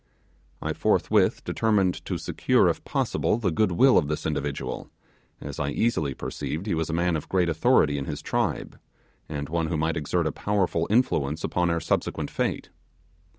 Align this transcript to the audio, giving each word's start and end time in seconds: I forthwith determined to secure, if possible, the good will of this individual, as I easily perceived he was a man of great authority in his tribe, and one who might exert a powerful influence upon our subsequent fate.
I 0.63 0.73
forthwith 0.73 1.43
determined 1.43 2.03
to 2.05 2.17
secure, 2.17 2.69
if 2.69 2.83
possible, 2.83 3.37
the 3.37 3.51
good 3.51 3.73
will 3.73 3.99
of 3.99 4.07
this 4.07 4.25
individual, 4.25 4.89
as 5.39 5.59
I 5.59 5.69
easily 5.69 6.15
perceived 6.15 6.65
he 6.65 6.73
was 6.73 6.89
a 6.89 6.93
man 6.93 7.15
of 7.15 7.29
great 7.29 7.49
authority 7.49 7.99
in 7.99 8.05
his 8.05 8.23
tribe, 8.23 8.79
and 9.29 9.47
one 9.47 9.67
who 9.67 9.77
might 9.77 9.97
exert 9.97 10.25
a 10.25 10.31
powerful 10.31 10.87
influence 10.89 11.43
upon 11.43 11.69
our 11.69 11.79
subsequent 11.79 12.31
fate. 12.31 12.71